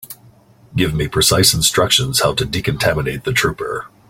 Give 0.75 0.95
me 0.95 1.07
precise 1.07 1.53
instructions 1.53 2.21
how 2.21 2.33
to 2.33 2.43
decontaminate 2.43 3.23
the 3.23 3.33
trooper. 3.33 3.85